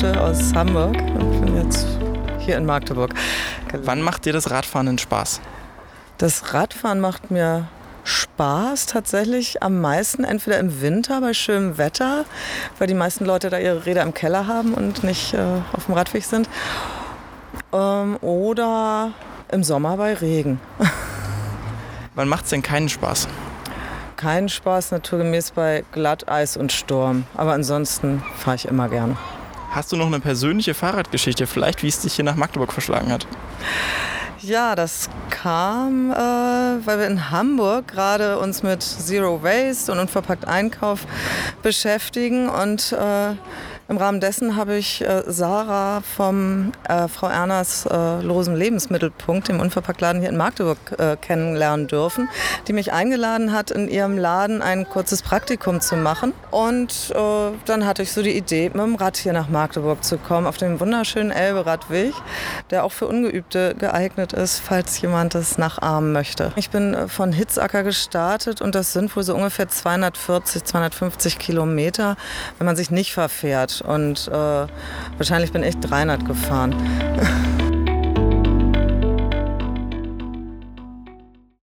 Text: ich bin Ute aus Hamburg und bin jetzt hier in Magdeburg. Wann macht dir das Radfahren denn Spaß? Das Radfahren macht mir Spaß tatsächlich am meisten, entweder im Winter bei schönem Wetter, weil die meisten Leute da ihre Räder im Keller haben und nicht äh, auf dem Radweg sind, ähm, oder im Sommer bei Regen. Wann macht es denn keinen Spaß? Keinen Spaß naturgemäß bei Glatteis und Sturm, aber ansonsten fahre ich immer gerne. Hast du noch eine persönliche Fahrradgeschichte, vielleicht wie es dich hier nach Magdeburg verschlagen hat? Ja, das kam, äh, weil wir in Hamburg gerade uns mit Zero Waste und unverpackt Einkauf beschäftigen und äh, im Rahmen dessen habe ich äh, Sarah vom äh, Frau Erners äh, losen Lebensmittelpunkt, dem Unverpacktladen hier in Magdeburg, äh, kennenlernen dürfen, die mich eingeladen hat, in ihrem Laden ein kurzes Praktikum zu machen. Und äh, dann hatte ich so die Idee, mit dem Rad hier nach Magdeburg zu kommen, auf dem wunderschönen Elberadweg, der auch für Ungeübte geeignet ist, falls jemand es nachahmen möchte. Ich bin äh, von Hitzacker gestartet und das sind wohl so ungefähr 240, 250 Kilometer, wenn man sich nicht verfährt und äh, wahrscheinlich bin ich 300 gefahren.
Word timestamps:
ich 0.00 0.06
bin 0.06 0.12
Ute 0.12 0.20
aus 0.22 0.54
Hamburg 0.54 0.96
und 0.96 1.44
bin 1.44 1.56
jetzt 1.56 1.86
hier 2.38 2.56
in 2.56 2.64
Magdeburg. 2.64 3.12
Wann 3.82 4.00
macht 4.00 4.24
dir 4.24 4.32
das 4.32 4.50
Radfahren 4.50 4.86
denn 4.86 4.96
Spaß? 4.96 5.42
Das 6.16 6.54
Radfahren 6.54 7.00
macht 7.00 7.30
mir 7.30 7.68
Spaß 8.04 8.86
tatsächlich 8.86 9.62
am 9.62 9.82
meisten, 9.82 10.24
entweder 10.24 10.58
im 10.58 10.80
Winter 10.80 11.20
bei 11.20 11.34
schönem 11.34 11.76
Wetter, 11.76 12.24
weil 12.78 12.86
die 12.86 12.94
meisten 12.94 13.26
Leute 13.26 13.50
da 13.50 13.58
ihre 13.58 13.84
Räder 13.84 14.02
im 14.02 14.14
Keller 14.14 14.46
haben 14.46 14.72
und 14.72 15.04
nicht 15.04 15.34
äh, 15.34 15.60
auf 15.74 15.84
dem 15.84 15.94
Radweg 15.94 16.24
sind, 16.24 16.48
ähm, 17.74 18.16
oder 18.22 19.12
im 19.52 19.62
Sommer 19.62 19.98
bei 19.98 20.14
Regen. 20.14 20.62
Wann 22.14 22.28
macht 22.28 22.44
es 22.44 22.50
denn 22.50 22.62
keinen 22.62 22.88
Spaß? 22.88 23.28
Keinen 24.16 24.48
Spaß 24.48 24.92
naturgemäß 24.92 25.50
bei 25.50 25.84
Glatteis 25.92 26.56
und 26.56 26.72
Sturm, 26.72 27.24
aber 27.36 27.52
ansonsten 27.52 28.22
fahre 28.38 28.56
ich 28.56 28.64
immer 28.66 28.88
gerne. 28.88 29.18
Hast 29.70 29.92
du 29.92 29.96
noch 29.96 30.06
eine 30.06 30.18
persönliche 30.18 30.74
Fahrradgeschichte, 30.74 31.46
vielleicht 31.46 31.84
wie 31.84 31.88
es 31.88 32.00
dich 32.00 32.14
hier 32.14 32.24
nach 32.24 32.34
Magdeburg 32.34 32.72
verschlagen 32.72 33.12
hat? 33.12 33.26
Ja, 34.42 34.74
das 34.74 35.08
kam, 35.28 36.10
äh, 36.10 36.14
weil 36.16 36.98
wir 36.98 37.06
in 37.06 37.30
Hamburg 37.30 37.86
gerade 37.88 38.38
uns 38.38 38.62
mit 38.62 38.82
Zero 38.82 39.42
Waste 39.42 39.92
und 39.92 39.98
unverpackt 39.98 40.46
Einkauf 40.46 41.06
beschäftigen 41.62 42.48
und 42.48 42.92
äh, 42.92 43.34
im 43.90 43.96
Rahmen 43.96 44.20
dessen 44.20 44.54
habe 44.54 44.76
ich 44.76 45.02
äh, 45.02 45.24
Sarah 45.26 46.00
vom 46.00 46.70
äh, 46.88 47.08
Frau 47.08 47.26
Erners 47.26 47.86
äh, 47.86 48.22
losen 48.22 48.54
Lebensmittelpunkt, 48.54 49.48
dem 49.48 49.58
Unverpacktladen 49.58 50.20
hier 50.20 50.30
in 50.30 50.36
Magdeburg, 50.36 50.78
äh, 50.96 51.16
kennenlernen 51.16 51.88
dürfen, 51.88 52.28
die 52.68 52.72
mich 52.72 52.92
eingeladen 52.92 53.52
hat, 53.52 53.72
in 53.72 53.88
ihrem 53.88 54.16
Laden 54.16 54.62
ein 54.62 54.88
kurzes 54.88 55.22
Praktikum 55.22 55.80
zu 55.80 55.96
machen. 55.96 56.32
Und 56.52 57.12
äh, 57.16 57.50
dann 57.64 57.84
hatte 57.84 58.02
ich 58.02 58.12
so 58.12 58.22
die 58.22 58.36
Idee, 58.36 58.68
mit 58.68 58.76
dem 58.76 58.94
Rad 58.94 59.16
hier 59.16 59.32
nach 59.32 59.48
Magdeburg 59.48 60.04
zu 60.04 60.18
kommen, 60.18 60.46
auf 60.46 60.56
dem 60.56 60.78
wunderschönen 60.78 61.32
Elberadweg, 61.32 62.14
der 62.70 62.84
auch 62.84 62.92
für 62.92 63.08
Ungeübte 63.08 63.74
geeignet 63.74 64.32
ist, 64.32 64.60
falls 64.60 65.00
jemand 65.00 65.34
es 65.34 65.58
nachahmen 65.58 66.12
möchte. 66.12 66.52
Ich 66.54 66.70
bin 66.70 66.94
äh, 66.94 67.08
von 67.08 67.32
Hitzacker 67.32 67.82
gestartet 67.82 68.60
und 68.60 68.76
das 68.76 68.92
sind 68.92 69.16
wohl 69.16 69.24
so 69.24 69.34
ungefähr 69.34 69.68
240, 69.68 70.62
250 70.62 71.40
Kilometer, 71.40 72.16
wenn 72.58 72.66
man 72.66 72.76
sich 72.76 72.92
nicht 72.92 73.12
verfährt 73.12 73.79
und 73.82 74.28
äh, 74.28 74.66
wahrscheinlich 75.16 75.52
bin 75.52 75.62
ich 75.62 75.76
300 75.78 76.24
gefahren. 76.24 76.74